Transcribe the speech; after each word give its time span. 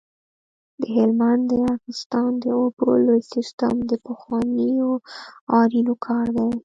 د 0.81 0.83
هلمند 0.95 1.43
د 1.49 1.51
ارغستان 1.69 2.31
د 2.43 2.45
اوبو 2.59 2.89
لوی 3.05 3.21
سیستم 3.33 3.73
د 3.89 3.91
پخوانیو 4.05 4.91
آرینو 5.59 5.95
کار 6.05 6.27
دی 6.37 6.49